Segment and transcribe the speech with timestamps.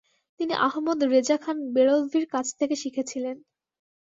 [0.39, 3.37] তিনি আহমদ রেজা খান বেরলভীর কাছ থেকে শিখেছিলেন।